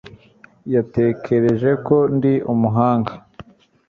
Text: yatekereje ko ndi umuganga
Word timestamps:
yatekereje 0.73 1.71
ko 1.85 1.95
ndi 2.15 2.33
umuganga 2.51 3.13